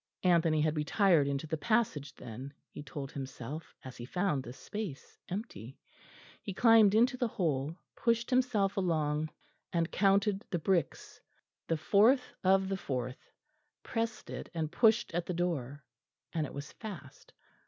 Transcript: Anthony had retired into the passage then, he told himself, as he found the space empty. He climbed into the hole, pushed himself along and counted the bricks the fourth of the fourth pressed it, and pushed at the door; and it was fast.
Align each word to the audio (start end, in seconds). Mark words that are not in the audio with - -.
Anthony 0.23 0.61
had 0.61 0.77
retired 0.77 1.27
into 1.27 1.45
the 1.45 1.57
passage 1.59 2.15
then, 2.15 2.51
he 2.71 2.81
told 2.81 3.11
himself, 3.11 3.75
as 3.85 3.97
he 3.97 4.03
found 4.05 4.41
the 4.41 4.51
space 4.51 5.19
empty. 5.29 5.77
He 6.41 6.55
climbed 6.55 6.95
into 6.95 7.17
the 7.17 7.27
hole, 7.27 7.77
pushed 7.95 8.31
himself 8.31 8.77
along 8.77 9.29
and 9.71 9.91
counted 9.91 10.43
the 10.49 10.57
bricks 10.57 11.21
the 11.67 11.77
fourth 11.77 12.33
of 12.43 12.67
the 12.67 12.77
fourth 12.77 13.29
pressed 13.83 14.31
it, 14.31 14.49
and 14.55 14.71
pushed 14.71 15.13
at 15.13 15.27
the 15.27 15.35
door; 15.35 15.83
and 16.33 16.47
it 16.47 16.53
was 16.55 16.71
fast. 16.71 17.31